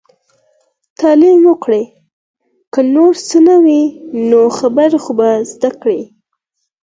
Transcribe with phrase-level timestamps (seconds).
[0.99, 1.83] تعليم وکړئ!
[2.73, 3.81] که نور هيڅ نه وي
[4.29, 6.01] نو، خبرې خو به زده کړي.